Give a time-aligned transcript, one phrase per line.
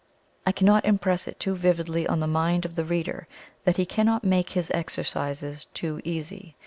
[0.47, 3.27] I cannot impress it too vividly on the mind of the reader,
[3.65, 6.55] that he cannot make his exercises too easy.